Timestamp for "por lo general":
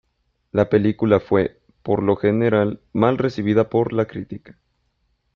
1.83-2.81